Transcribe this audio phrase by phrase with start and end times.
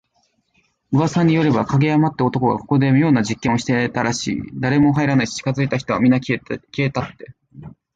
[0.93, 4.41] 噂によれば、影山って男がここで妙な実験をしてたらしい。
[4.55, 6.19] 誰も入らないし、近づいた人はみんな…
[6.19, 6.35] 消
[6.79, 7.35] えたって。